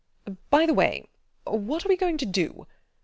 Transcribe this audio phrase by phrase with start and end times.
[0.49, 1.05] By the way,
[1.43, 2.65] what are we going to do?